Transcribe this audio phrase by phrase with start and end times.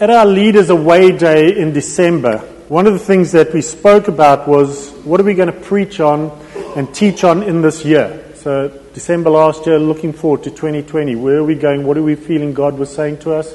[0.00, 4.46] at our Leaders Away Day in December, one of the things that we spoke about
[4.46, 6.30] was what are we going to preach on
[6.76, 8.32] and teach on in this year?
[8.36, 11.16] So, December last year, looking forward to 2020.
[11.16, 11.84] Where are we going?
[11.84, 13.54] What are we feeling God was saying to us?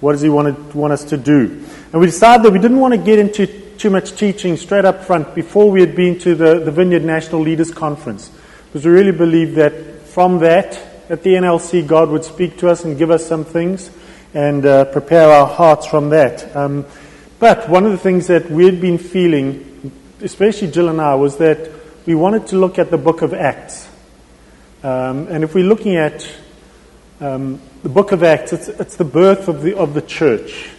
[0.00, 1.62] What does He want, to, want us to do?
[1.92, 3.46] And we decided that we didn't want to get into
[3.76, 7.42] too much teaching straight up front before we had been to the, the Vineyard National
[7.42, 8.30] Leaders Conference.
[8.66, 10.72] Because we really believe that from that,
[11.10, 13.90] at the NLC, God would speak to us and give us some things
[14.34, 16.54] and uh, prepare our hearts from that.
[16.56, 16.86] Um,
[17.38, 21.38] but one of the things that we had been feeling, especially Jill and I, was
[21.38, 21.70] that
[22.06, 23.88] we wanted to look at the book of Acts.
[24.82, 26.28] Um, and if we're looking at
[27.20, 30.70] um, the book of Acts, it's, it's the birth of the, of the church.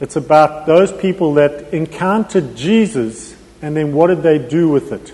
[0.00, 5.12] It's about those people that encountered Jesus and then what did they do with it?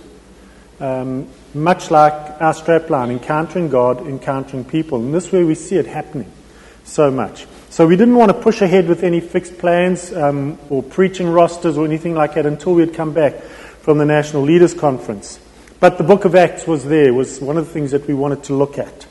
[0.81, 4.99] Um, much like our strapline, encountering God, encountering people.
[4.99, 6.31] And this way we see it happening
[6.85, 7.47] so much.
[7.75, 11.77] So we didn't want to push ahead with any fixed plans um, or preaching rosters
[11.77, 15.41] or anything like that until we had come back from the National Leaders Conference.
[15.81, 18.45] But the book of Acts was there, was one of the things that we wanted
[18.45, 19.09] to look at.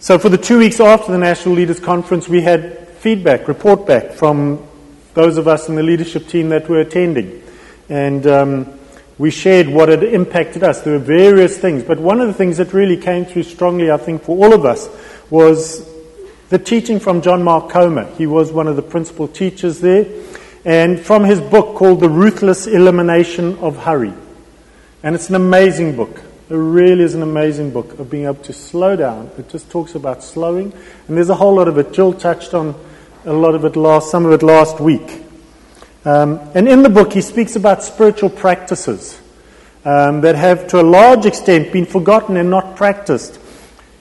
[0.00, 4.10] So for the two weeks after the National Leaders Conference, we had feedback, report back
[4.10, 4.62] from
[5.14, 7.42] those of us in the leadership team that were attending.
[7.88, 8.78] And um,
[9.16, 10.82] we shared what had impacted us.
[10.82, 13.96] There were various things, but one of the things that really came through strongly, I
[13.96, 14.90] think, for all of us
[15.30, 15.93] was
[16.48, 18.04] the teaching from John Mark Comer.
[18.16, 20.06] He was one of the principal teachers there.
[20.64, 24.14] And from his book called The Ruthless Elimination of Hurry.
[25.02, 26.22] And it's an amazing book.
[26.48, 29.30] It really is an amazing book of being able to slow down.
[29.38, 30.72] It just talks about slowing.
[31.08, 31.92] And there's a whole lot of it.
[31.92, 32.74] Jill touched on
[33.24, 35.22] a lot of it last, some of it last week.
[36.04, 39.18] Um, and in the book, he speaks about spiritual practices
[39.84, 43.38] um, that have, to a large extent, been forgotten and not practiced.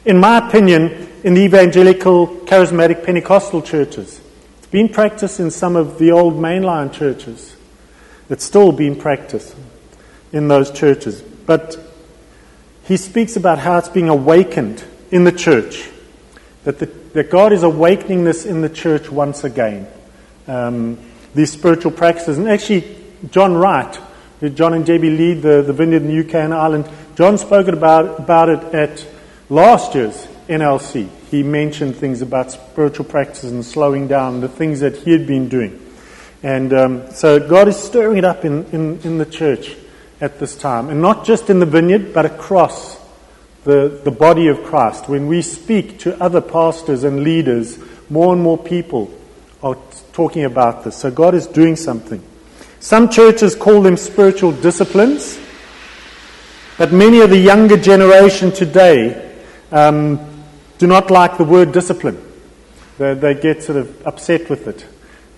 [0.05, 4.19] In my opinion, in the evangelical, charismatic, Pentecostal churches,
[4.57, 7.55] it's been practiced in some of the old mainline churches.
[8.29, 9.55] It's still being practiced
[10.33, 11.21] in those churches.
[11.21, 11.77] But
[12.83, 15.89] he speaks about how it's being awakened in the church,
[16.66, 19.88] that, the, that God is awakening this in the church once again.
[20.47, 20.97] Um,
[21.33, 22.38] these spiritual practices.
[22.38, 22.97] And actually,
[23.31, 23.97] John Wright,
[24.53, 28.19] John and JB lead the, the vineyard in the UK and Ireland, John spoke about,
[28.19, 29.12] about it at
[29.49, 31.09] last year's NLC.
[31.29, 35.49] He mentioned things about spiritual practices and slowing down, the things that he had been
[35.49, 35.79] doing.
[36.43, 39.75] And um, so God is stirring it up in, in, in the church
[40.19, 40.89] at this time.
[40.89, 42.99] And not just in the vineyard, but across
[43.63, 45.07] the, the body of Christ.
[45.07, 47.79] When we speak to other pastors and leaders,
[48.09, 49.13] more and more people
[49.61, 49.77] are
[50.11, 50.97] talking about this.
[50.97, 52.21] So God is doing something.
[52.79, 55.39] Some churches call them spiritual disciplines,
[56.77, 59.32] but many of the younger generation today
[59.73, 60.19] um,
[60.78, 62.22] do not like the word discipline.
[63.00, 64.85] They, they, get sort of upset with it.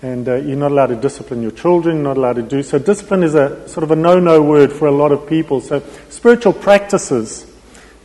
[0.02, 2.78] And uh, you're not allowed to discipline your children, you're not allowed to do so.
[2.78, 5.62] Discipline is a sort of a no no word for a lot of people.
[5.62, 7.50] So spiritual practices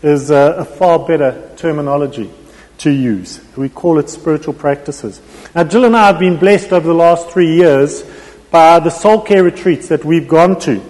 [0.01, 2.31] is a, a far better terminology
[2.77, 3.41] to use.
[3.57, 5.21] We call it spiritual practices.
[5.53, 8.03] Now, Jill and I have been blessed over the last three years
[8.51, 10.81] by the soul care retreats that we've gone to.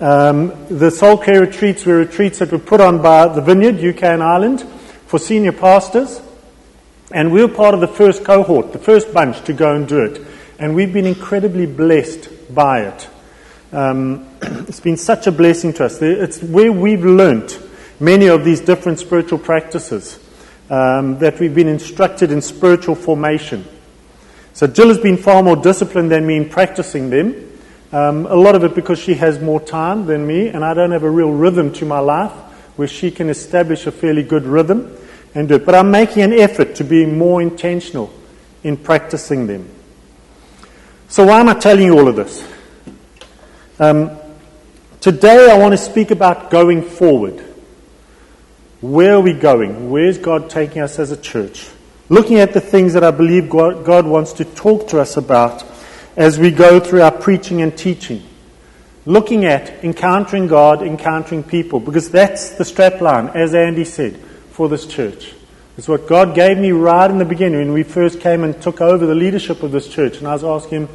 [0.00, 4.04] Um, the soul care retreats were retreats that were put on by the Vineyard, UK
[4.04, 4.64] and Ireland,
[5.16, 6.20] for senior pastors.
[7.10, 10.00] And we were part of the first cohort, the first bunch to go and do
[10.00, 10.20] it.
[10.58, 13.08] And we've been incredibly blessed by it.
[13.72, 16.02] Um, it's been such a blessing to us.
[16.02, 17.58] It's where we've learnt
[17.98, 20.18] many of these different spiritual practices
[20.68, 23.64] um, that we've been instructed in spiritual formation.
[24.52, 27.58] So Jill has been far more disciplined than me in practicing them.
[27.90, 30.90] Um, a lot of it because she has more time than me, and I don't
[30.90, 32.32] have a real rhythm to my life
[32.76, 34.94] where she can establish a fairly good rhythm
[35.36, 35.66] and do it.
[35.66, 38.10] But I'm making an effort to be more intentional
[38.64, 39.68] in practicing them.
[41.08, 42.44] So, why am I telling you all of this?
[43.78, 44.16] Um,
[45.00, 47.44] today, I want to speak about going forward.
[48.80, 49.90] Where are we going?
[49.90, 51.68] Where's God taking us as a church?
[52.08, 55.64] Looking at the things that I believe God wants to talk to us about
[56.16, 58.22] as we go through our preaching and teaching.
[59.04, 64.18] Looking at encountering God, encountering people, because that's the strapline, as Andy said,
[64.56, 65.34] for this church.
[65.76, 68.80] It's what God gave me right in the beginning when we first came and took
[68.80, 70.18] over the leadership of this church.
[70.18, 70.88] And I was asking him,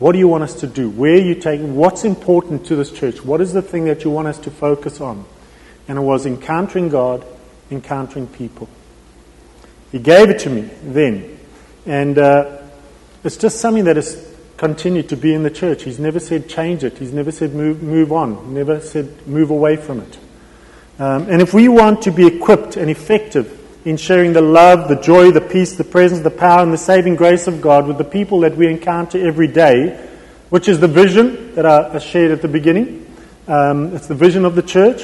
[0.00, 0.90] What do you want us to do?
[0.90, 1.76] Where are you taking?
[1.76, 3.24] What's important to this church?
[3.24, 5.24] What is the thing that you want us to focus on?
[5.88, 7.24] and it was encountering God,
[7.70, 8.68] encountering people.
[9.90, 11.38] He gave it to me then.
[11.86, 12.62] And uh,
[13.24, 15.84] it's just something that has continued to be in the church.
[15.84, 19.76] He's never said change it, he's never said move, move on, never said move away
[19.76, 20.18] from it.
[20.98, 23.54] Um, and if we want to be equipped and effective
[23.86, 27.14] in sharing the love, the joy, the peace, the presence, the power, and the saving
[27.14, 30.08] grace of God with the people that we encounter every day,
[30.50, 33.06] which is the vision that I shared at the beginning.
[33.46, 35.02] Um, it's the vision of the church.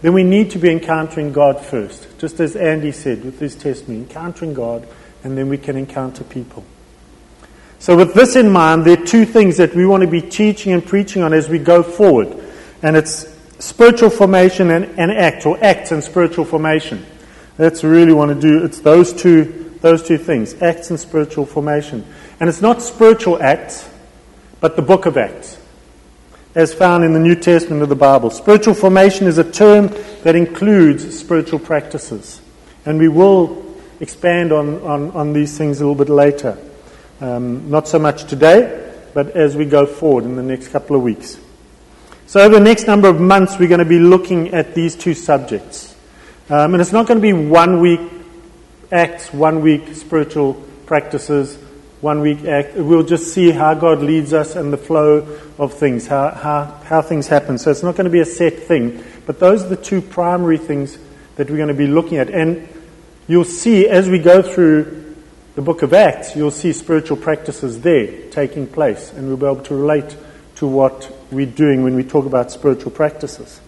[0.00, 4.00] Then we need to be encountering God first, just as Andy said with his testimony,
[4.00, 4.86] encountering God,
[5.22, 6.64] and then we can encounter people.
[7.78, 10.72] So, with this in mind, there are two things that we want to be teaching
[10.72, 12.34] and preaching on as we go forward.
[12.82, 17.04] And it's spiritual formation and, and act, or acts and spiritual formation.
[17.56, 18.64] That's really want to do.
[18.64, 22.04] It's those two, those two things, acts and spiritual formation.
[22.40, 23.88] And it's not spiritual acts,
[24.60, 25.58] but the book of Acts,
[26.54, 28.30] as found in the New Testament of the Bible.
[28.30, 29.88] Spiritual formation is a term
[30.24, 32.40] that includes spiritual practices.
[32.86, 33.64] And we will
[34.00, 36.58] expand on, on, on these things a little bit later.
[37.20, 41.02] Um, not so much today, but as we go forward in the next couple of
[41.02, 41.38] weeks.
[42.26, 45.14] So, over the next number of months, we're going to be looking at these two
[45.14, 45.94] subjects.
[46.48, 48.00] Um, and it's not going to be one week
[48.90, 50.54] acts, one week spiritual
[50.86, 51.56] practices,
[52.00, 52.76] one week act.
[52.76, 57.02] We'll just see how God leads us and the flow of things, how, how, how
[57.02, 57.58] things happen.
[57.58, 59.02] So it's not going to be a set thing.
[59.26, 60.98] But those are the two primary things
[61.36, 62.30] that we're going to be looking at.
[62.30, 62.68] And
[63.26, 65.16] you'll see as we go through
[65.54, 69.12] the book of Acts, you'll see spiritual practices there taking place.
[69.12, 70.16] And we'll be able to relate
[70.56, 73.60] to what we're doing when we talk about spiritual practices.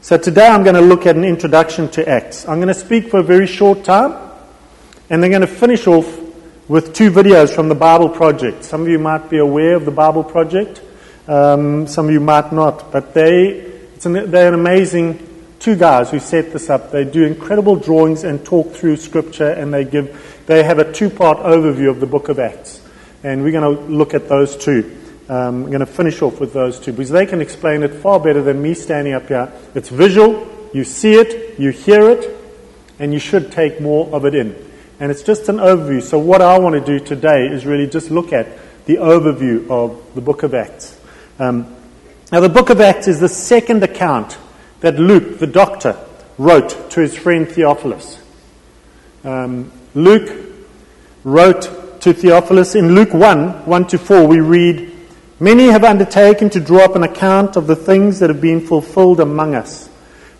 [0.00, 2.46] So today I'm going to look at an introduction to Acts.
[2.46, 4.30] I'm going to speak for a very short time,
[5.08, 6.20] and then going to finish off
[6.68, 8.64] with two videos from the Bible Project.
[8.64, 10.80] Some of you might be aware of the Bible Project,
[11.26, 13.72] um, some of you might not, but they,
[14.04, 15.26] an, they're an amazing
[15.58, 16.90] two guys who set this up.
[16.90, 21.38] They do incredible drawings and talk through Scripture, and they give they have a two-part
[21.38, 22.86] overview of the Book of Acts,
[23.22, 25.00] and we're going to look at those two.
[25.28, 28.20] Um, I'm going to finish off with those two because they can explain it far
[28.20, 29.50] better than me standing up here.
[29.74, 32.36] It's visual, you see it, you hear it,
[32.98, 34.54] and you should take more of it in.
[35.00, 36.02] And it's just an overview.
[36.02, 38.46] So, what I want to do today is really just look at
[38.86, 40.98] the overview of the book of Acts.
[41.38, 41.74] Um,
[42.30, 44.38] now, the book of Acts is the second account
[44.80, 45.98] that Luke, the doctor,
[46.36, 48.20] wrote to his friend Theophilus.
[49.24, 50.30] Um, Luke
[51.24, 54.93] wrote to Theophilus in Luke 1 1 to 4, we read,
[55.40, 59.18] Many have undertaken to draw up an account of the things that have been fulfilled
[59.18, 59.88] among us,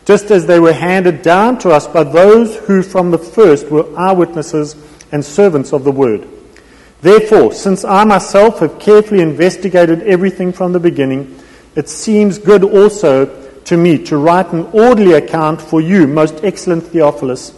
[0.05, 3.87] just as they were handed down to us by those who from the first were
[3.99, 4.77] eyewitnesses
[5.11, 6.29] and servants of the word.
[7.01, 11.41] Therefore, since I myself have carefully investigated everything from the beginning,
[11.75, 13.27] it seems good also
[13.65, 17.53] to me to write an orderly account for you, most excellent Theophilus,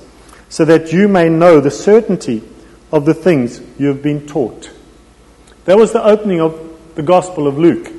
[0.49, 2.43] so that you may know the certainty
[2.91, 4.71] of the things you have been taught.
[5.67, 6.65] That was the opening of
[6.96, 7.93] the Gospel of Luke.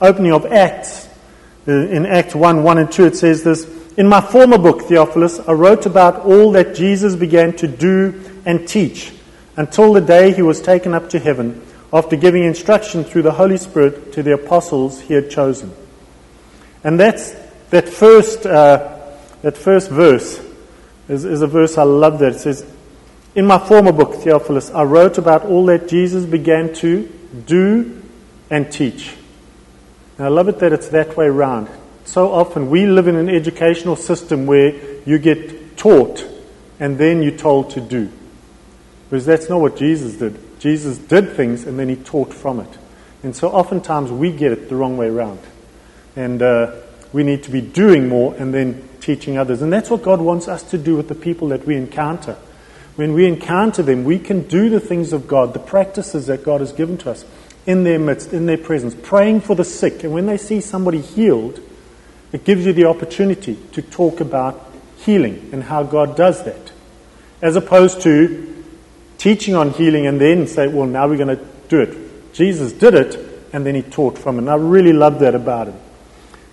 [0.00, 1.08] Opening of Acts,
[1.66, 3.66] uh, in Acts 1 1 and 2, it says this
[3.96, 8.68] In my former book, Theophilus, I wrote about all that Jesus began to do and
[8.68, 9.12] teach
[9.56, 13.56] until the day he was taken up to heaven, after giving instruction through the Holy
[13.56, 15.72] Spirit to the apostles he had chosen.
[16.84, 17.34] And that's
[17.70, 18.98] that first, uh,
[19.40, 20.40] that first verse
[21.08, 22.34] is, is a verse I love that.
[22.34, 22.66] It says,
[23.34, 27.08] In my former book, Theophilus, I wrote about all that Jesus began to
[27.46, 28.01] do
[28.52, 29.14] and teach.
[30.18, 31.68] I love it that it's that way around.
[32.04, 36.24] So often we live in an educational system where you get taught
[36.78, 38.10] and then you're told to do.
[39.08, 40.38] Because that's not what Jesus did.
[40.60, 42.68] Jesus did things and then he taught from it.
[43.22, 45.40] And so oftentimes we get it the wrong way around.
[46.14, 46.74] And uh,
[47.10, 49.62] we need to be doing more and then teaching others.
[49.62, 52.36] And that's what God wants us to do with the people that we encounter.
[52.96, 56.60] When we encounter them, we can do the things of God, the practices that God
[56.60, 57.24] has given to us
[57.66, 60.04] in their midst, in their presence, praying for the sick.
[60.04, 61.60] And when they see somebody healed,
[62.32, 66.72] it gives you the opportunity to talk about healing and how God does that.
[67.40, 68.64] As opposed to
[69.18, 72.32] teaching on healing and then say, well, now we're going to do it.
[72.32, 73.16] Jesus did it
[73.52, 74.38] and then he taught from it.
[74.40, 75.78] And I really love that about him.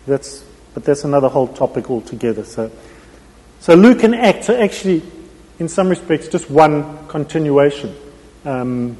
[0.05, 2.43] That's, but that's another whole topic altogether.
[2.43, 2.71] So,
[3.59, 5.01] so Luke and Acts are actually,
[5.59, 7.95] in some respects, just one continuation.
[8.45, 8.97] Um,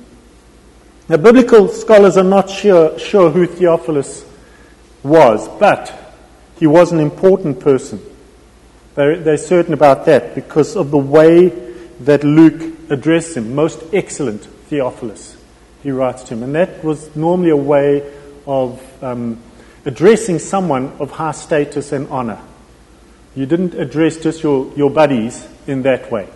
[1.09, 4.23] now, biblical scholars are not sure, sure who Theophilus
[5.01, 6.15] was, but
[6.59, 7.99] he was an important person.
[8.93, 11.49] They're, they're certain about that because of the way
[12.01, 13.55] that Luke addressed him.
[13.55, 15.35] Most excellent Theophilus,
[15.81, 16.43] he writes to him.
[16.43, 18.13] And that was normally a way
[18.45, 19.41] of um,
[19.85, 22.39] addressing someone of high status and honor.
[23.35, 26.29] You didn't address just your, your buddies in that way.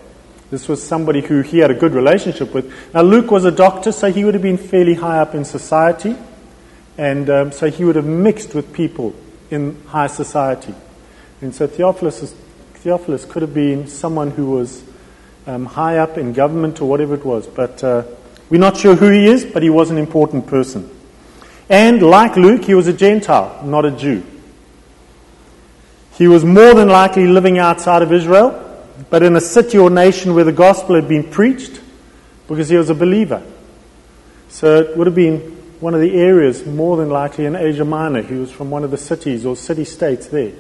[0.54, 2.72] This was somebody who he had a good relationship with.
[2.94, 6.16] Now, Luke was a doctor, so he would have been fairly high up in society,
[6.96, 9.16] and um, so he would have mixed with people
[9.50, 10.76] in high society.
[11.42, 12.36] And so Theophilus, is,
[12.76, 14.84] Theophilus could have been someone who was
[15.48, 18.04] um, high up in government or whatever it was, but uh,
[18.52, 20.88] we're not sure who he is, but he was an important person.
[21.68, 24.24] And like Luke, he was a Gentile, not a Jew.
[26.14, 28.63] He was more than likely living outside of Israel,
[29.10, 31.82] but in a city or nation where the gospel had been preached
[32.48, 33.44] because he was a believer.
[34.50, 35.40] So it would have been
[35.80, 38.22] one of the areas, more than likely in Asia Minor.
[38.22, 40.54] He was from one of the cities or city states there.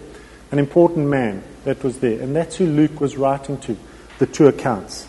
[0.52, 2.22] An important man that was there.
[2.22, 3.78] And that's who Luke was writing to,
[4.20, 5.08] the two accounts.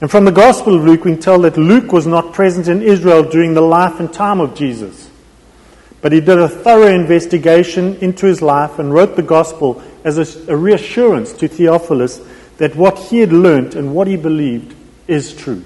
[0.00, 2.82] And from the Gospel of Luke, we can tell that Luke was not present in
[2.82, 5.10] Israel during the life and time of Jesus.
[6.00, 10.52] But he did a thorough investigation into his life and wrote the Gospel as a,
[10.52, 12.20] a reassurance to Theophilus
[12.58, 14.74] that what he had learnt and what he believed
[15.06, 15.64] is true.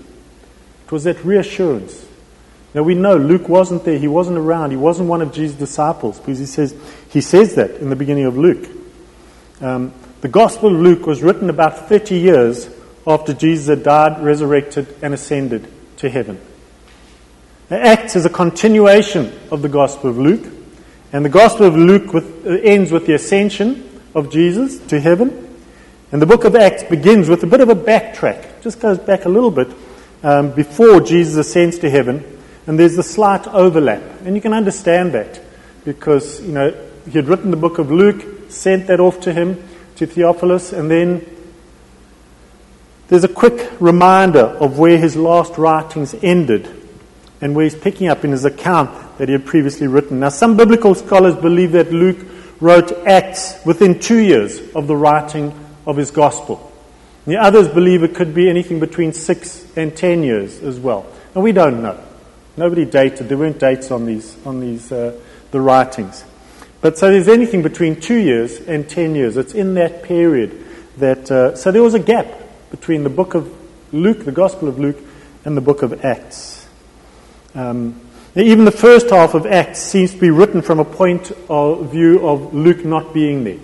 [0.84, 2.06] It was that reassurance.
[2.74, 6.18] Now we know Luke wasn't there, he wasn't around, he wasn't one of Jesus' disciples,
[6.18, 6.74] because he says
[7.10, 8.68] he says that in the beginning of Luke.
[9.60, 12.68] Um, the Gospel of Luke was written about 30 years
[13.06, 16.40] after Jesus had died, resurrected, and ascended to heaven.
[17.68, 20.46] Now, Acts is a continuation of the Gospel of Luke,
[21.12, 25.48] and the Gospel of Luke with, uh, ends with the ascension of Jesus to heaven.
[26.10, 29.24] And the book of Acts begins with a bit of a backtrack, just goes back
[29.24, 29.68] a little bit
[30.22, 32.24] um, before Jesus ascends to heaven,
[32.66, 34.02] and there's a slight overlap.
[34.24, 35.40] And you can understand that
[35.84, 36.70] because, you know,
[37.06, 39.62] he had written the book of Luke, sent that off to him,
[39.96, 41.26] to Theophilus, and then
[43.08, 46.68] there's a quick reminder of where his last writings ended
[47.40, 50.20] and where he's picking up in his account that he had previously written.
[50.20, 52.18] Now, some biblical scholars believe that Luke
[52.62, 55.52] wrote Acts within two years of the writing
[55.84, 56.72] of his gospel.
[57.26, 61.04] The others believe it could be anything between six and ten years as well.
[61.34, 61.98] And we don't know.
[62.56, 63.28] Nobody dated.
[63.28, 65.18] There weren't dates on these, on these uh,
[65.50, 66.24] the writings.
[66.80, 69.36] But so there's anything between two years and ten years.
[69.36, 70.64] It's in that period
[70.98, 71.30] that.
[71.30, 72.26] Uh, so there was a gap
[72.70, 73.52] between the book of
[73.92, 74.98] Luke, the Gospel of Luke,
[75.44, 76.68] and the book of Acts.
[77.54, 78.00] Um,
[78.34, 82.26] even the first half of Acts seems to be written from a point of view
[82.26, 83.58] of Luke not being there.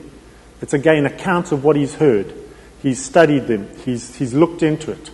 [0.60, 2.34] It's again accounts of what he's heard.
[2.82, 5.10] He's studied them, he's, he's looked into it.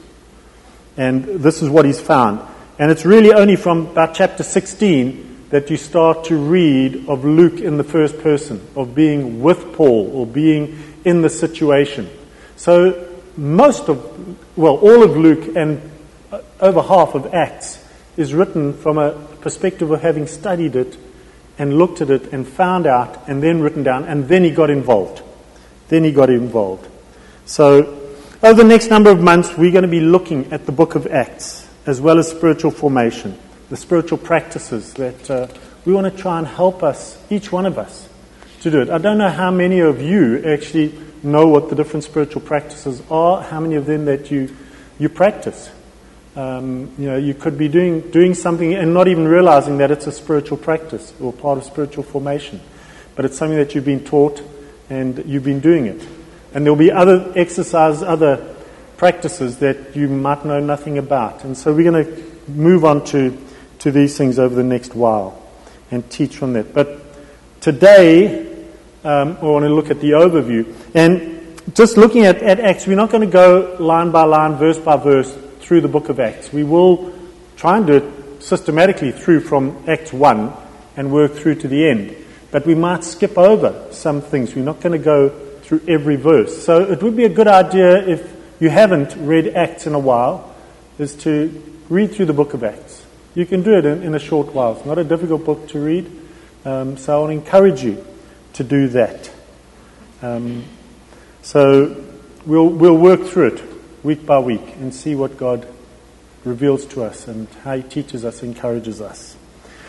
[0.97, 2.41] And this is what he's found.
[2.79, 7.61] And it's really only from about chapter 16 that you start to read of Luke
[7.61, 12.11] in the first person, of being with Paul or being in the situation.
[12.57, 15.81] So, most of, well, all of Luke and
[16.33, 17.79] uh, over half of Acts
[18.17, 19.13] is written from a
[19.45, 20.97] perspective of having studied it
[21.59, 24.71] and looked at it and found out and then written down, and then he got
[24.71, 25.23] involved.
[25.89, 26.89] Then he got involved.
[27.45, 28.01] So,
[28.43, 31.07] over the next number of months, we're going to be looking at the book of
[31.07, 35.47] Acts, as well as spiritual formation, the spiritual practices that uh,
[35.85, 38.09] we want to try and help us, each one of us,
[38.63, 38.89] to do it.
[38.89, 43.43] I don't know how many of you actually know what the different spiritual practices are,
[43.43, 44.57] how many of them that you,
[44.99, 45.71] you practice.
[46.37, 50.07] Um, you know, you could be doing, doing something and not even realizing that it's
[50.09, 52.61] a spiritual practice or part of spiritual formation.
[53.15, 54.43] But it's something that you've been taught
[54.91, 56.07] and you've been doing it.
[56.53, 58.55] And there'll be other exercises, other
[58.97, 61.45] practices that you might know nothing about.
[61.45, 63.39] And so we're going to move on to,
[63.81, 65.41] to these things over the next while
[65.91, 66.75] and teach from that.
[66.75, 67.01] But
[67.61, 68.67] today,
[69.05, 70.75] um, we want to look at the overview.
[70.95, 74.79] And just looking at, at Acts, we're not going to go line by line, verse
[74.79, 76.53] by verse through the book of Acts.
[76.53, 77.15] We will
[77.57, 80.53] try and do it systematically through from Acts 1
[80.99, 82.15] and work through to the end.
[82.51, 84.55] But we might skip over some things.
[84.55, 85.31] We're not going to go
[85.63, 86.63] through every verse.
[86.63, 88.31] So it would be a good idea if
[88.61, 90.55] you haven't read Acts in a while,
[90.99, 93.05] is to read through the book of Acts.
[93.35, 94.77] You can do it in, in a short while.
[94.77, 96.11] It's not a difficult book to read.
[96.67, 98.05] Um, so I to encourage you
[98.53, 99.31] to do that.
[100.21, 100.65] Um,
[101.41, 102.05] so
[102.45, 103.74] we'll, we'll work through it
[104.05, 105.67] week by week and see what God
[106.45, 109.37] reveals to us and how He teaches us, encourages us.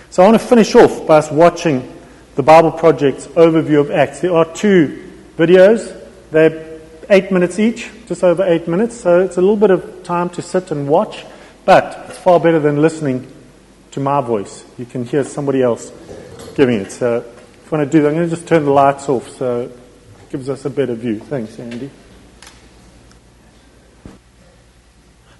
[0.09, 1.93] So I want to finish off by us watching
[2.35, 4.21] the Bible Project's overview of Acts.
[4.21, 6.01] There are two videos.
[6.31, 6.79] They're
[7.09, 10.41] eight minutes each, just over eight minutes, so it's a little bit of time to
[10.41, 11.25] sit and watch,
[11.65, 13.31] but it's far better than listening
[13.91, 14.65] to my voice.
[14.77, 15.91] You can hear somebody else
[16.55, 16.91] giving it.
[16.91, 19.29] So if you want to do that, I'm going to just turn the lights off
[19.29, 21.19] so it gives us a better view.
[21.19, 21.91] Thanks, Andy.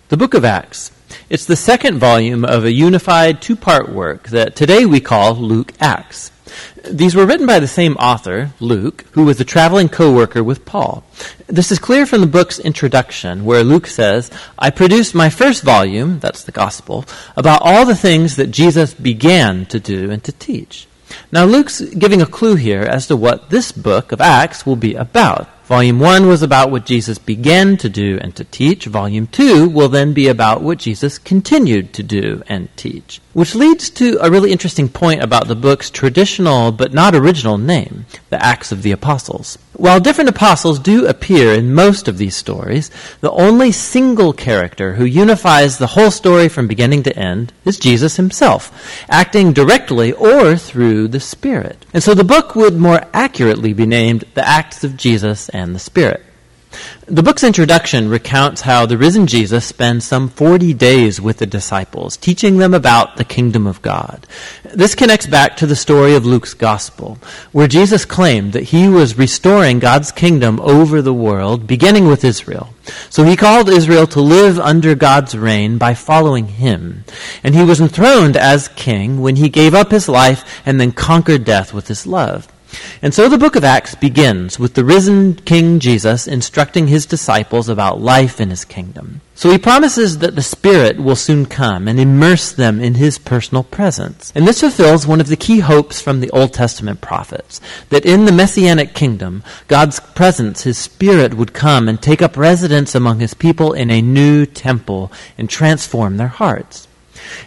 [0.07, 0.91] The Book of Acts.
[1.31, 5.74] It's the second volume of a unified two part work that today we call Luke
[5.79, 6.31] Acts.
[6.83, 11.03] These were written by the same author, Luke, who was a traveling co-worker with Paul.
[11.47, 16.19] This is clear from the book's introduction, where Luke says, I produced my first volume,
[16.19, 20.88] that's the gospel, about all the things that Jesus began to do and to teach.
[21.31, 24.93] Now Luke's giving a clue here as to what this book of Acts will be
[24.93, 25.50] about.
[25.65, 28.86] Volume 1 was about what Jesus began to do and to teach.
[28.86, 33.19] Volume 2 will then be about what Jesus continued to do and teach.
[33.34, 38.05] Which leads to a really interesting point about the book's traditional but not original name,
[38.29, 39.57] the Acts of the Apostles.
[39.74, 45.03] While different apostles do appear in most of these stories, the only single character who
[45.03, 51.10] unifies the whole story from beginning to end is Jesus himself, acting directly or through
[51.10, 51.86] the Spirit.
[51.93, 55.79] And so the book would more accurately be named The Acts of Jesus and the
[55.79, 56.21] Spirit.
[57.07, 62.17] The book's introduction recounts how the risen Jesus spends some 40 days with the disciples,
[62.17, 64.25] teaching them about the kingdom of God.
[64.74, 67.17] This connects back to the story of Luke's gospel,
[67.51, 72.74] where Jesus claimed that he was restoring God's kingdom over the world, beginning with Israel.
[73.09, 77.05] So he called Israel to live under God's reign by following him.
[77.43, 81.45] And he was enthroned as king when he gave up his life and then conquered
[81.45, 82.51] death with his love.
[83.01, 87.70] And so the book of Acts begins with the risen King Jesus instructing his disciples
[87.70, 89.22] about life in his kingdom.
[89.38, 93.63] So he promises that the Spirit will soon come and immerse them in his personal
[93.63, 94.32] presence.
[94.34, 98.24] And this fulfills one of the key hopes from the Old Testament prophets, that in
[98.24, 103.34] the Messianic kingdom, God's presence, his Spirit would come and take up residence among his
[103.34, 106.85] people in a new temple and transform their hearts.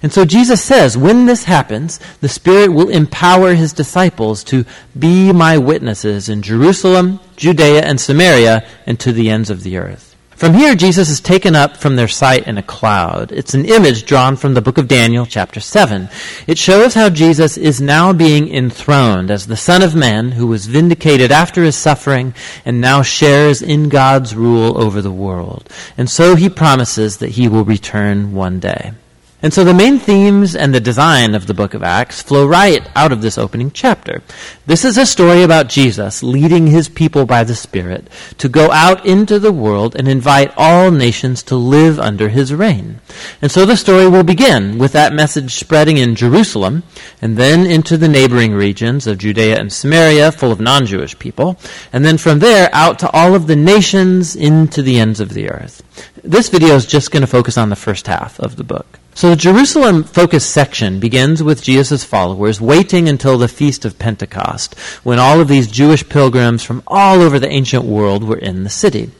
[0.03, 4.65] And so Jesus says, when this happens, the Spirit will empower his disciples to
[4.99, 10.09] be my witnesses in Jerusalem, Judea, and Samaria, and to the ends of the earth.
[10.39, 13.33] From here, Jesus is taken up from their sight in a cloud.
[13.33, 16.09] It's an image drawn from the book of Daniel, chapter 7.
[16.47, 20.67] It shows how Jesus is now being enthroned as the Son of Man who was
[20.67, 25.69] vindicated after his suffering and now shares in God's rule over the world.
[25.97, 28.93] And so he promises that he will return one day.
[29.41, 32.85] And so the main themes and the design of the book of Acts flow right
[32.97, 34.21] out of this opening chapter.
[34.67, 39.07] This is a story about Jesus leading his people by the Spirit to go out
[39.07, 43.01] into the world and invite all nations to live under his reign.
[43.41, 46.83] And so the story will begin with that message spreading in Jerusalem
[47.23, 51.61] and then into the neighboring regions of Judea and Samaria full of non-Jewish people.
[51.93, 55.49] And then from there out to all of the nations into the ends of the
[55.49, 55.85] earth.
[56.25, 58.99] This video is just going to focus on the first half of the book.
[59.19, 64.79] So the Jerusalem focus section begins with Jesus' followers waiting until the Feast of Pentecost,
[65.03, 68.71] when all of these Jewish pilgrims from all over the ancient world were in the
[68.71, 69.11] city.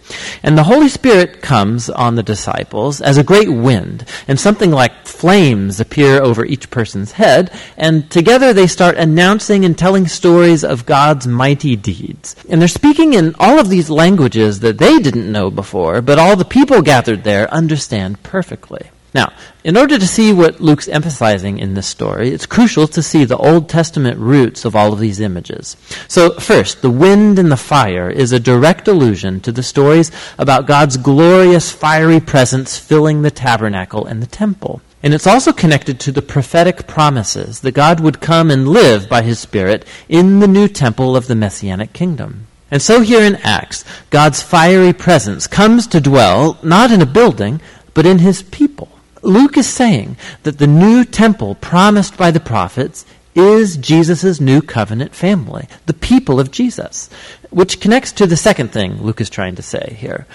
[0.45, 5.05] And the Holy Spirit comes on the disciples as a great wind, and something like
[5.05, 10.87] flames appear over each person's head, and together they start announcing and telling stories of
[10.87, 12.37] God's mighty deeds.
[12.49, 16.37] And they're speaking in all of these languages that they didn't know before, but all
[16.37, 18.91] the people gathered there understand perfectly.
[19.15, 23.27] Now, in order to see what Luke's emphasizing in this story, it's crucial to see
[23.27, 25.77] the Old Testament roots of all of these images.
[26.09, 30.67] So, first, the wind and the fire is a direct allusion to the stories about
[30.67, 34.81] God's glorious fiery presence filling the tabernacle and the temple.
[35.03, 39.21] And it's also connected to the prophetic promises that God would come and live by
[39.21, 42.48] his Spirit in the new temple of the Messianic kingdom.
[42.71, 47.61] And so here in Acts, God's fiery presence comes to dwell not in a building,
[47.95, 48.91] but in his people.
[49.23, 53.05] Luke is saying that the new temple promised by the prophets
[53.35, 57.09] is Jesus' new covenant family, the people of Jesus,
[57.51, 60.27] which connects to the second thing Luke is trying to say here.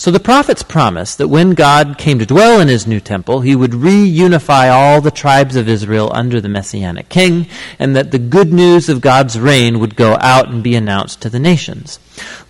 [0.00, 3.54] So the prophets promised that when God came to dwell in his new temple, he
[3.54, 7.46] would reunify all the tribes of Israel under the messianic king,
[7.78, 11.28] and that the good news of God's reign would go out and be announced to
[11.28, 11.98] the nations.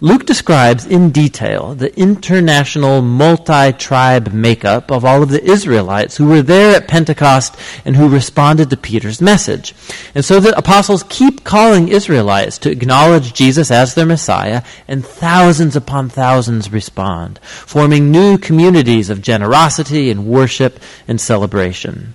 [0.00, 6.42] Luke describes in detail the international multi-tribe makeup of all of the Israelites who were
[6.42, 7.54] there at Pentecost
[7.84, 9.74] and who responded to Peter's message.
[10.14, 15.76] And so the apostles keep calling Israelites to acknowledge Jesus as their Messiah, and thousands
[15.76, 22.14] upon thousands respond, forming new communities of generosity and worship and celebration.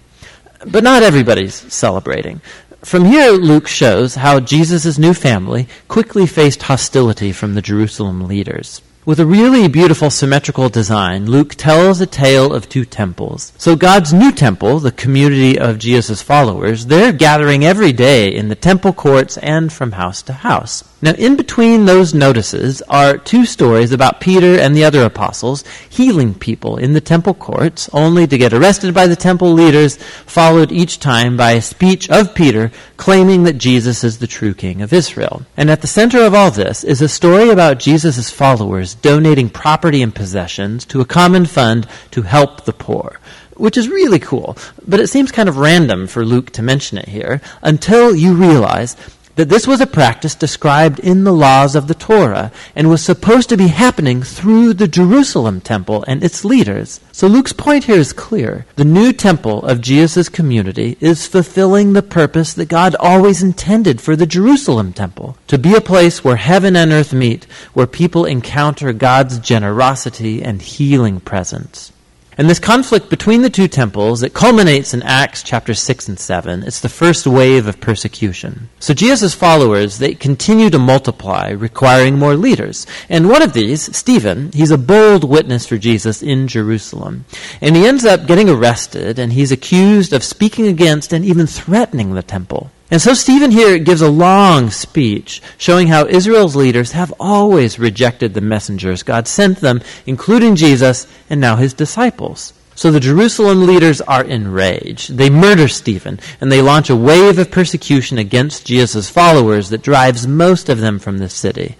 [0.65, 2.41] But not everybody's celebrating.
[2.85, 8.79] From here, Luke shows how Jesus' new family quickly faced hostility from the Jerusalem leaders.
[9.07, 13.53] With a really beautiful symmetrical design, Luke tells a tale of two temples.
[13.57, 18.55] So God's new temple, the community of Jesus' followers, they're gathering every day in the
[18.55, 20.83] temple courts and from house to house.
[21.05, 26.33] Now, in between those notices are two stories about Peter and the other apostles healing
[26.33, 30.99] people in the temple courts, only to get arrested by the temple leaders, followed each
[30.99, 35.45] time by a speech of Peter claiming that Jesus is the true king of Israel.
[35.55, 40.01] And at the center of all this is a story about Jesus' followers donating property
[40.01, 43.19] and possessions to a common fund to help the poor
[43.57, 44.57] which is really cool.
[44.85, 48.95] But it seems kind of random for Luke to mention it here until you realize
[49.35, 53.49] that this was a practice described in the laws of the Torah and was supposed
[53.49, 56.99] to be happening through the Jerusalem temple and its leaders.
[57.11, 58.65] So Luke's point here is clear.
[58.75, 64.15] The new temple of Jesus' community is fulfilling the purpose that God always intended for
[64.15, 68.93] the Jerusalem temple to be a place where heaven and earth meet, where people encounter
[68.93, 71.91] God's generosity and healing presence.
[72.37, 76.63] And this conflict between the two temples, it culminates in Acts chapter 6 and 7.
[76.63, 78.69] It's the first wave of persecution.
[78.79, 82.85] So Jesus' followers, they continue to multiply, requiring more leaders.
[83.07, 87.23] And one of these, Stephen, he's a bold witness for Jesus in Jerusalem.
[87.61, 92.13] And he ends up getting arrested, and he's accused of speaking against and even threatening
[92.13, 92.69] the temple.
[92.91, 98.33] And so Stephen here gives a long speech showing how Israel's leaders have always rejected
[98.33, 102.53] the messengers God sent them, including Jesus and now his disciples.
[102.75, 105.17] So the Jerusalem leaders are enraged.
[105.17, 110.27] They murder Stephen, and they launch a wave of persecution against Jesus' followers that drives
[110.27, 111.77] most of them from the city.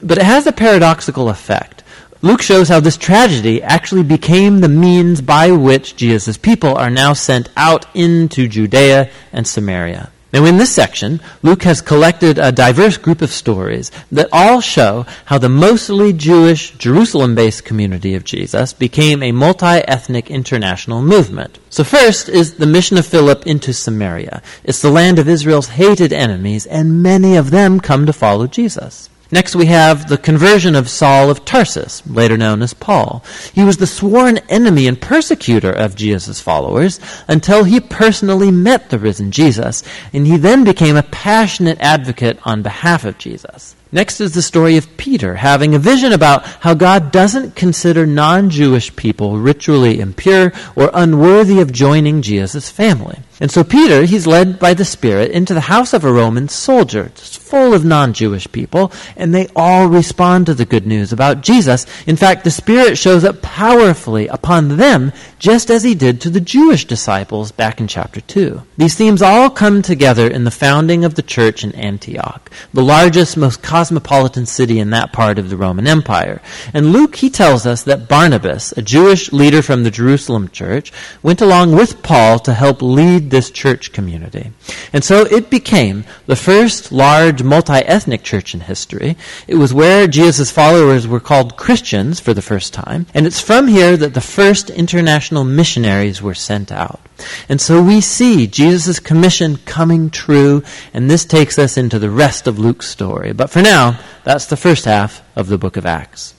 [0.00, 1.82] But it has a paradoxical effect.
[2.22, 7.12] Luke shows how this tragedy actually became the means by which Jesus' people are now
[7.12, 10.10] sent out into Judea and Samaria.
[10.36, 15.06] Now, in this section, Luke has collected a diverse group of stories that all show
[15.24, 21.58] how the mostly Jewish, Jerusalem based community of Jesus became a multi ethnic international movement.
[21.70, 24.42] So, first is the mission of Philip into Samaria.
[24.62, 29.08] It's the land of Israel's hated enemies, and many of them come to follow Jesus.
[29.32, 33.24] Next, we have the conversion of Saul of Tarsus, later known as Paul.
[33.52, 39.00] He was the sworn enemy and persecutor of Jesus' followers until he personally met the
[39.00, 43.74] risen Jesus, and he then became a passionate advocate on behalf of Jesus.
[43.90, 48.50] Next is the story of Peter having a vision about how God doesn't consider non
[48.50, 53.18] Jewish people ritually impure or unworthy of joining Jesus' family.
[53.38, 57.12] And so Peter, he's led by the Spirit into the house of a Roman soldier,
[57.14, 61.42] just full of non Jewish people, and they all respond to the good news about
[61.42, 61.86] Jesus.
[62.06, 66.40] In fact, the Spirit shows up powerfully upon them, just as he did to the
[66.40, 68.62] Jewish disciples back in chapter 2.
[68.78, 73.36] These themes all come together in the founding of the church in Antioch, the largest,
[73.36, 76.40] most cosmopolitan city in that part of the Roman Empire.
[76.72, 80.90] And Luke, he tells us that Barnabas, a Jewish leader from the Jerusalem church,
[81.22, 84.50] went along with Paul to help lead this church community.
[84.92, 89.16] And so it became the first large multi-ethnic church in history.
[89.46, 93.06] It was where Jesus' followers were called Christians for the first time.
[93.14, 97.00] And it's from here that the first international missionaries were sent out.
[97.48, 100.62] And so we see Jesus' commission coming true,
[100.92, 103.32] and this takes us into the rest of Luke's story.
[103.32, 106.34] But for now, that's the first half of the book of Acts.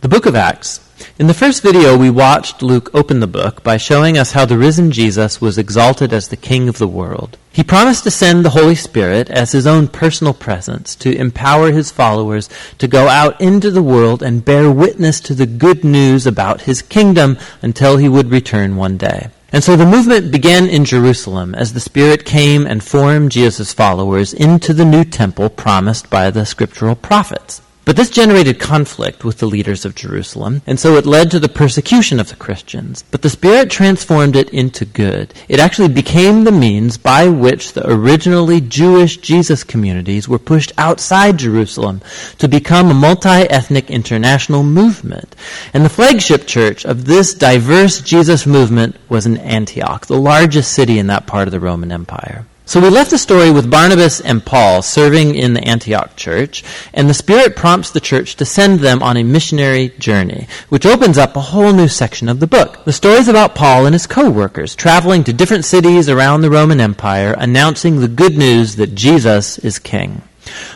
[0.00, 0.80] The book of Acts.
[1.18, 4.56] In the first video, we watched Luke open the book by showing us how the
[4.56, 7.36] risen Jesus was exalted as the King of the world.
[7.50, 11.90] He promised to send the Holy Spirit as his own personal presence to empower his
[11.90, 16.60] followers to go out into the world and bear witness to the good news about
[16.60, 19.26] his kingdom until he would return one day.
[19.50, 24.32] And so the movement began in Jerusalem as the Spirit came and formed Jesus' followers
[24.32, 27.60] into the new temple promised by the scriptural prophets.
[27.88, 31.48] But this generated conflict with the leaders of Jerusalem, and so it led to the
[31.48, 33.02] persecution of the Christians.
[33.10, 35.32] But the Spirit transformed it into good.
[35.48, 41.38] It actually became the means by which the originally Jewish Jesus communities were pushed outside
[41.38, 42.02] Jerusalem
[42.36, 45.34] to become a multi-ethnic international movement.
[45.72, 50.98] And the flagship church of this diverse Jesus movement was in Antioch, the largest city
[50.98, 52.44] in that part of the Roman Empire.
[52.68, 57.08] So we left the story with Barnabas and Paul serving in the Antioch church, and
[57.08, 61.34] the Spirit prompts the church to send them on a missionary journey, which opens up
[61.34, 62.84] a whole new section of the book.
[62.84, 66.78] The story is about Paul and his co-workers traveling to different cities around the Roman
[66.78, 70.20] Empire, announcing the good news that Jesus is king.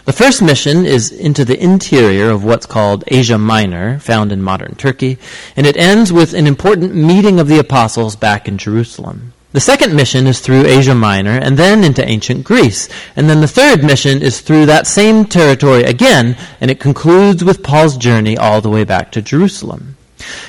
[0.06, 4.76] The first mission is into the interior of what's called Asia Minor, found in modern
[4.76, 5.18] Turkey,
[5.56, 9.34] and it ends with an important meeting of the apostles back in Jerusalem.
[9.52, 12.88] The second mission is through Asia Minor and then into ancient Greece.
[13.16, 17.62] And then the third mission is through that same territory again, and it concludes with
[17.62, 19.96] Paul's journey all the way back to Jerusalem.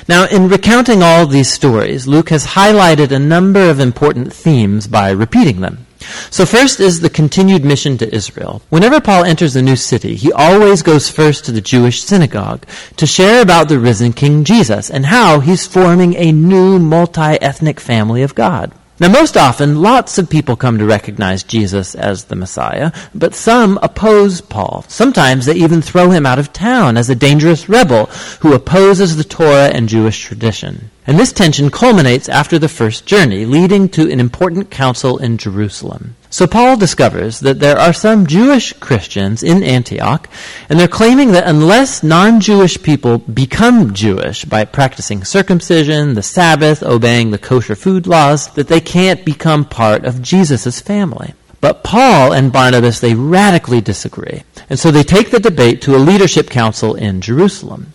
[0.08, 5.10] Now, in recounting all these stories, Luke has highlighted a number of important themes by
[5.10, 5.86] repeating them.
[6.30, 8.62] So first is the continued mission to Israel.
[8.70, 13.06] Whenever Paul enters a new city, he always goes first to the Jewish synagogue to
[13.06, 18.34] share about the risen King Jesus and how he's forming a new multi-ethnic family of
[18.34, 18.72] God.
[19.00, 23.76] Now, most often, lots of people come to recognize Jesus as the Messiah, but some
[23.82, 24.84] oppose Paul.
[24.86, 28.06] Sometimes they even throw him out of town as a dangerous rebel
[28.40, 30.90] who opposes the Torah and Jewish tradition.
[31.08, 36.14] And this tension culminates after the first journey, leading to an important council in Jerusalem.
[36.34, 40.28] So Paul discovers that there are some Jewish Christians in Antioch,
[40.68, 47.30] and they're claiming that unless non-Jewish people become Jewish by practicing circumcision, the Sabbath, obeying
[47.30, 51.34] the kosher food laws, that they can't become part of Jesus' family.
[51.64, 54.42] But Paul and Barnabas, they radically disagree.
[54.68, 57.94] And so they take the debate to a leadership council in Jerusalem.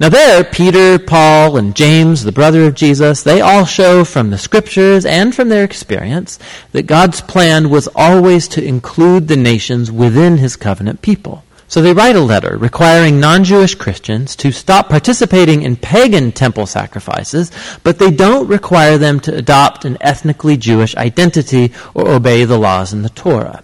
[0.00, 4.38] Now there, Peter, Paul, and James, the brother of Jesus, they all show from the
[4.38, 6.38] scriptures and from their experience
[6.72, 11.44] that God's plan was always to include the nations within his covenant people.
[11.70, 17.52] So they write a letter requiring non-Jewish Christians to stop participating in pagan temple sacrifices,
[17.84, 22.92] but they don't require them to adopt an ethnically Jewish identity or obey the laws
[22.92, 23.62] in the Torah.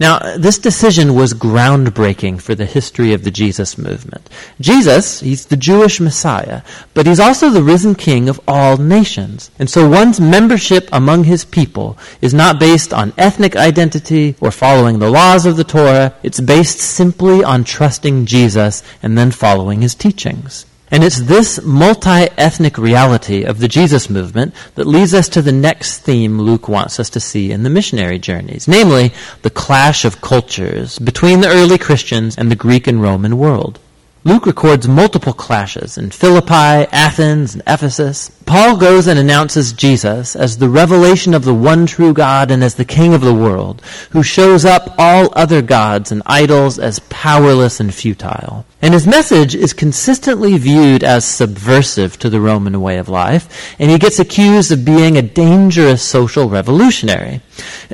[0.00, 4.28] Now, this decision was groundbreaking for the history of the Jesus movement.
[4.60, 6.62] Jesus, he's the Jewish Messiah,
[6.94, 9.50] but he's also the risen King of all nations.
[9.58, 14.98] And so one's membership among his people is not based on ethnic identity or following
[14.98, 16.14] the laws of the Torah.
[16.22, 20.66] It's based simply on trusting Jesus and then following his teachings.
[20.90, 25.98] And it's this multi-ethnic reality of the Jesus movement that leads us to the next
[26.00, 30.98] theme Luke wants us to see in the missionary journeys, namely the clash of cultures
[30.98, 33.78] between the early Christians and the Greek and Roman world.
[34.24, 38.30] Luke records multiple clashes in Philippi, Athens, and Ephesus.
[38.46, 42.74] Paul goes and announces Jesus as the revelation of the one true God and as
[42.74, 47.78] the King of the world, who shows up all other gods and idols as powerless
[47.78, 48.66] and futile.
[48.80, 53.90] And his message is consistently viewed as subversive to the Roman way of life, and
[53.90, 57.40] he gets accused of being a dangerous social revolutionary.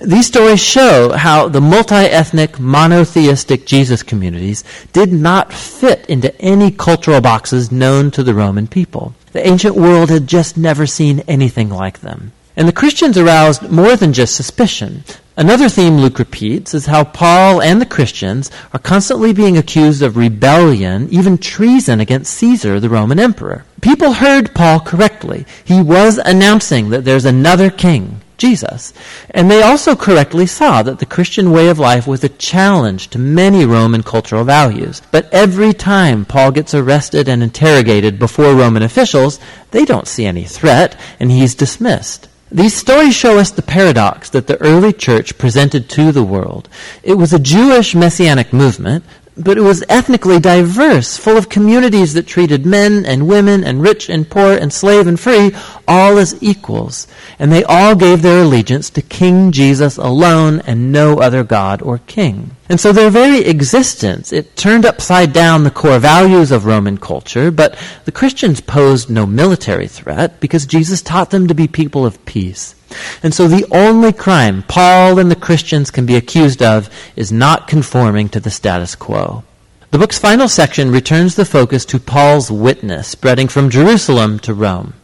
[0.02, 7.22] These stories show how the multi-ethnic, monotheistic Jesus communities did not fit into any cultural
[7.22, 9.14] boxes known to the Roman people.
[9.32, 12.32] The ancient world had just never seen anything like them.
[12.56, 15.02] And the Christians aroused more than just suspicion.
[15.36, 20.16] Another theme Luke repeats is how Paul and the Christians are constantly being accused of
[20.16, 23.64] rebellion, even treason against Caesar, the Roman emperor.
[23.80, 25.44] People heard Paul correctly.
[25.64, 28.92] He was announcing that there's another king, Jesus.
[29.30, 33.18] And they also correctly saw that the Christian way of life was a challenge to
[33.18, 35.02] many Roman cultural values.
[35.10, 39.40] But every time Paul gets arrested and interrogated before Roman officials,
[39.72, 42.28] they don't see any threat, and he's dismissed.
[42.54, 46.68] These stories show us the paradox that the early church presented to the world.
[47.02, 49.02] It was a Jewish messianic movement,
[49.36, 54.08] but it was ethnically diverse, full of communities that treated men and women and rich
[54.08, 55.50] and poor and slave and free
[55.88, 57.08] all as equals.
[57.40, 61.98] And they all gave their allegiance to King Jesus alone and no other God or
[61.98, 62.52] king.
[62.68, 67.50] And so their very existence, it turned upside down the core values of Roman culture,
[67.50, 72.24] but the Christians posed no military threat because Jesus taught them to be people of
[72.24, 72.74] peace.
[73.22, 77.68] And so the only crime Paul and the Christians can be accused of is not
[77.68, 79.44] conforming to the status quo.
[79.90, 84.94] The book's final section returns the focus to Paul's witness spreading from Jerusalem to Rome.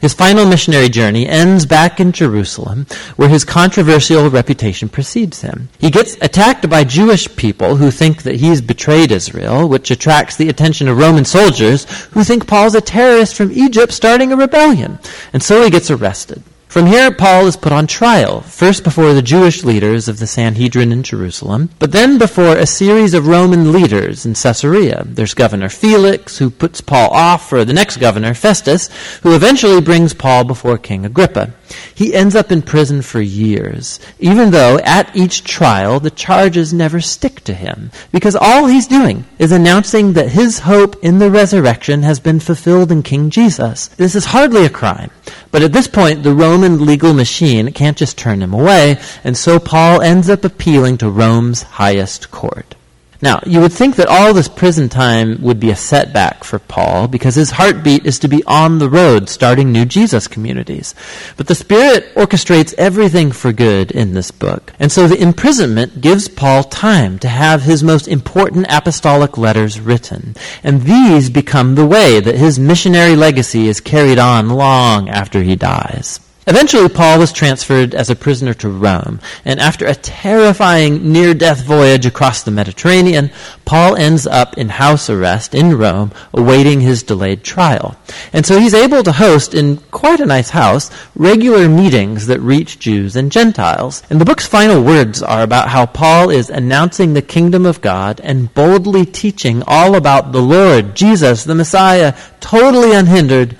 [0.00, 5.68] His final missionary journey ends back in Jerusalem, where his controversial reputation precedes him.
[5.78, 10.48] He gets attacked by Jewish people who think that he's betrayed Israel, which attracts the
[10.48, 14.98] attention of Roman soldiers who think Paul's a terrorist from Egypt starting a rebellion.
[15.32, 16.42] And so he gets arrested.
[16.68, 20.92] From here, Paul is put on trial, first before the Jewish leaders of the Sanhedrin
[20.92, 25.02] in Jerusalem, but then before a series of Roman leaders in Caesarea.
[25.06, 28.90] There's Governor Felix, who puts Paul off for the next governor, Festus,
[29.22, 31.54] who eventually brings Paul before King Agrippa.
[31.94, 37.00] He ends up in prison for years, even though at each trial the charges never
[37.00, 42.02] stick to him, because all he's doing is announcing that his hope in the resurrection
[42.02, 43.88] has been fulfilled in King Jesus.
[43.88, 45.10] This is hardly a crime,
[45.50, 49.58] but at this point the Roman legal machine can't just turn him away, and so
[49.58, 52.74] Paul ends up appealing to Rome's highest court.
[53.20, 57.08] Now, you would think that all this prison time would be a setback for Paul
[57.08, 60.94] because his heartbeat is to be on the road starting new Jesus communities.
[61.36, 64.72] But the Spirit orchestrates everything for good in this book.
[64.78, 70.36] And so the imprisonment gives Paul time to have his most important apostolic letters written.
[70.62, 75.56] And these become the way that his missionary legacy is carried on long after he
[75.56, 76.20] dies.
[76.48, 82.06] Eventually, Paul was transferred as a prisoner to Rome, and after a terrifying near-death voyage
[82.06, 83.30] across the Mediterranean,
[83.66, 87.98] Paul ends up in house arrest in Rome, awaiting his delayed trial.
[88.32, 92.78] And so he's able to host, in quite a nice house, regular meetings that reach
[92.78, 94.02] Jews and Gentiles.
[94.08, 98.22] And the book's final words are about how Paul is announcing the kingdom of God
[98.24, 103.57] and boldly teaching all about the Lord, Jesus, the Messiah, totally unhindered,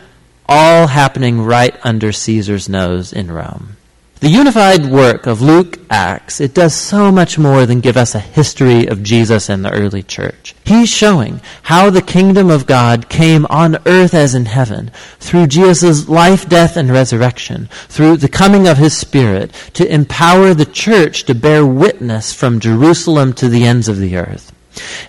[0.48, 3.76] all happening right under Caesar's nose in Rome.
[4.20, 8.20] The unified work of Luke Acts, it does so much more than give us a
[8.20, 10.56] history of Jesus and the early church.
[10.64, 16.08] He's showing how the kingdom of God came on earth as in heaven through Jesus'
[16.08, 21.34] life, death, and resurrection, through the coming of his Spirit to empower the church to
[21.34, 24.52] bear witness from Jerusalem to the ends of the earth.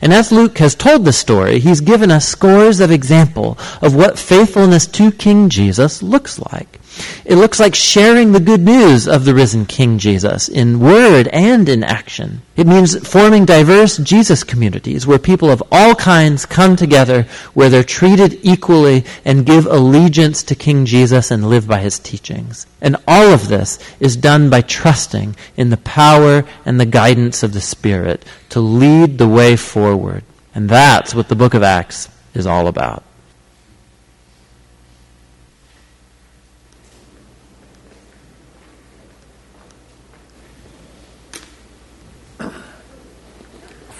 [0.01, 4.19] And as Luke has told the story, he's given us scores of example of what
[4.19, 6.79] faithfulness to King Jesus looks like.
[7.25, 11.67] It looks like sharing the good news of the risen King Jesus in word and
[11.69, 12.41] in action.
[12.55, 17.83] It means forming diverse Jesus communities where people of all kinds come together, where they're
[17.83, 22.67] treated equally and give allegiance to King Jesus and live by his teachings.
[22.81, 27.53] And all of this is done by trusting in the power and the guidance of
[27.53, 30.23] the Spirit to lead the way forward.
[30.53, 33.03] And that's what the book of Acts is all about.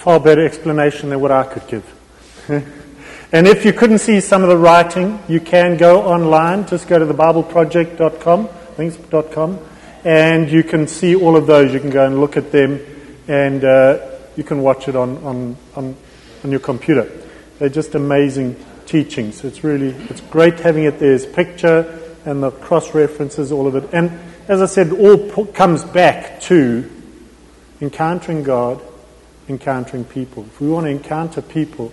[0.00, 1.84] Far better explanation than what I could give.
[3.32, 6.66] and if you couldn't see some of the writing, you can go online.
[6.66, 9.58] Just go to thebibleproject.com, things.com,
[10.04, 11.74] and you can see all of those.
[11.74, 12.80] You can go and look at them,
[13.28, 15.94] and uh, you can watch it on, on, on,
[16.44, 17.06] on your computer.
[17.58, 19.44] They're just amazing teachings.
[19.44, 23.76] It's really, it's great having it there as picture and the cross references, all of
[23.76, 23.90] it.
[23.92, 26.90] And as I said, all comes back to
[27.82, 28.80] encountering God
[29.48, 30.44] encountering people.
[30.44, 31.92] If we want to encounter people,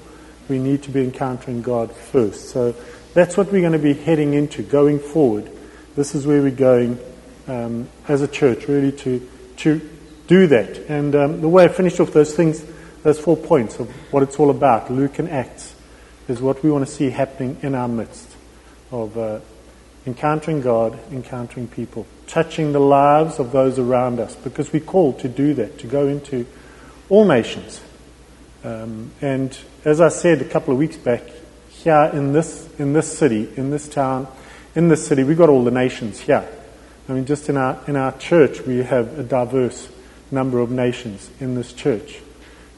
[0.49, 2.49] we need to be encountering God first.
[2.49, 2.75] So
[3.13, 5.49] that's what we're going to be heading into going forward.
[5.95, 6.99] This is where we're going
[7.47, 9.89] um, as a church, really to, to
[10.27, 10.77] do that.
[10.89, 12.63] And um, the way I finished off those things,
[13.03, 15.73] those four points of what it's all about, Luke and Acts,
[16.27, 18.35] is what we want to see happening in our midst
[18.91, 19.39] of uh,
[20.05, 25.29] encountering God, encountering people, touching the lives of those around us, because we're called to
[25.29, 26.45] do that, to go into
[27.09, 27.81] all nations.
[28.63, 31.23] Um, and as I said a couple of weeks back,
[31.69, 34.27] here in this, in this city, in this town,
[34.75, 36.47] in this city, we've got all the nations here.
[37.07, 39.89] I mean, just in our, in our church, we have a diverse
[40.31, 42.19] number of nations in this church.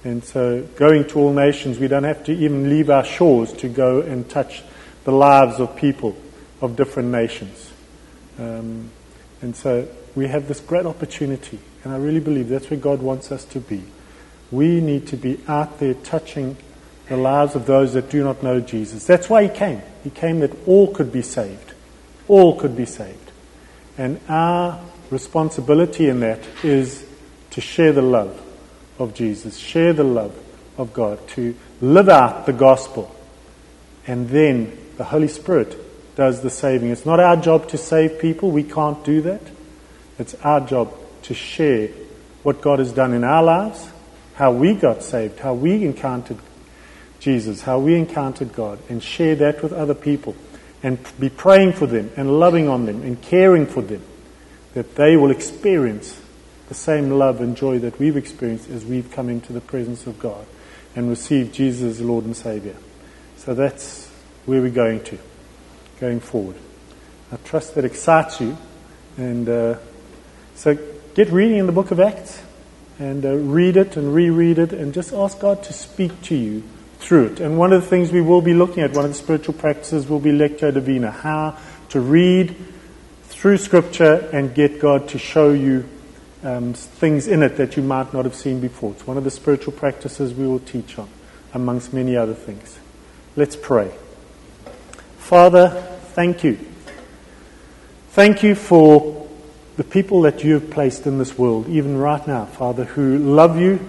[0.03, 3.67] And so, going to all nations, we don't have to even leave our shores to
[3.67, 4.63] go and touch
[5.03, 6.15] the lives of people
[6.61, 7.71] of different nations.
[8.37, 8.91] Um,
[9.41, 13.31] and so, we have this great opportunity, and I really believe that's where God wants
[13.31, 13.83] us to be.
[14.51, 16.57] We need to be out there touching
[17.07, 19.05] the lives of those that do not know Jesus.
[19.05, 19.81] That's why he came.
[20.03, 21.73] He came that all could be saved.
[22.27, 23.31] All could be saved.
[23.97, 27.05] And our responsibility in that is
[27.51, 28.39] to share the love
[28.99, 30.35] of Jesus, share the love
[30.77, 33.13] of God, to live out the gospel.
[34.07, 35.75] And then the Holy Spirit
[36.15, 36.89] does the saving.
[36.91, 38.51] It's not our job to save people.
[38.51, 39.41] We can't do that.
[40.17, 41.89] It's our job to share
[42.43, 43.89] what God has done in our lives
[44.39, 46.37] how we got saved, how we encountered
[47.19, 50.33] Jesus, how we encountered God, and share that with other people,
[50.81, 54.01] and be praying for them, and loving on them, and caring for them,
[54.75, 56.21] that they will experience
[56.69, 60.17] the same love and joy that we've experienced as we've come into the presence of
[60.19, 60.45] God
[60.95, 62.77] and received Jesus as Lord and Savior.
[63.35, 64.07] So that's
[64.45, 65.19] where we're going to,
[65.99, 66.55] going forward.
[67.29, 68.55] I trust that excites you.
[69.17, 69.79] And uh,
[70.55, 70.77] so
[71.13, 72.41] get reading in the book of Acts
[72.99, 76.63] and uh, read it and reread it and just ask God to speak to you
[76.99, 77.39] through it.
[77.39, 80.07] And one of the things we will be looking at, one of the spiritual practices
[80.07, 81.57] will be Lectio Divina, how
[81.89, 82.55] to read
[83.23, 85.87] through Scripture and get God to show you
[86.43, 88.91] um, things in it that you might not have seen before.
[88.91, 91.09] It's one of the spiritual practices we will teach on,
[91.53, 92.79] amongst many other things.
[93.35, 93.91] Let's pray.
[95.17, 95.69] Father,
[96.13, 96.59] thank you.
[98.09, 99.18] Thank you for
[99.79, 103.57] the people that you have placed in this world, even right now, Father, who love
[103.57, 103.79] you,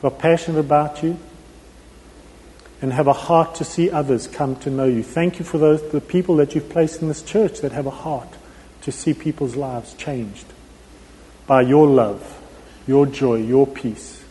[0.00, 1.16] who are passionate about you,
[2.82, 5.04] and have a heart to see others come to know you.
[5.04, 7.90] Thank you for those, the people that you've placed in this church that have a
[7.90, 8.26] heart
[8.82, 10.46] to see people's lives changed
[11.46, 12.40] by your love,
[12.88, 14.24] your joy, your peace.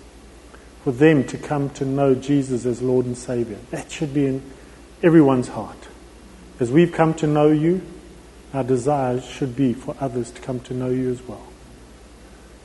[0.84, 3.60] For them to come to know Jesus as Lord and Savior.
[3.72, 4.44] That should be in
[5.02, 5.88] everyone's heart.
[6.60, 7.84] As we've come to know you,
[8.54, 11.48] our desires should be for others to come to know you as well.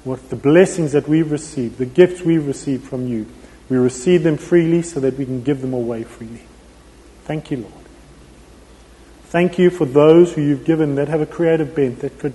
[0.04, 3.26] What the blessings that we've received, the gifts we've received from you,
[3.68, 6.42] we receive them freely so that we can give them away freely.
[7.24, 7.72] Thank you, Lord.
[9.24, 12.34] Thank you for those who you've given that have a creative bent that could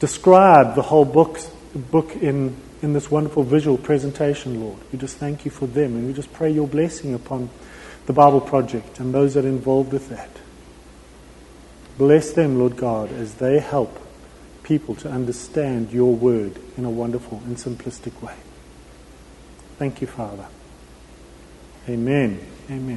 [0.00, 1.38] describe the whole book,
[1.74, 4.78] book in, in this wonderful visual presentation, Lord.
[4.90, 7.50] We just thank you for them and we just pray your blessing upon
[8.06, 10.39] the Bible Project and those that are involved with that.
[12.00, 14.00] Bless them, Lord God, as they help
[14.62, 18.36] people to understand your word in a wonderful and simplistic way.
[19.76, 20.46] Thank you, Father.
[21.90, 22.40] Amen.
[22.70, 22.96] Amen.